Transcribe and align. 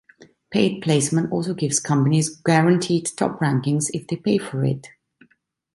Paid 0.49 0.81
placement 0.81 1.31
also 1.31 1.53
gives 1.53 1.79
companies 1.79 2.29
guaranteed 2.37 3.07
top 3.15 3.39
rankings 3.39 3.91
if 3.93 4.07
they 4.07 4.15
pay 4.15 4.39
for 4.39 4.65
it. 4.65 4.87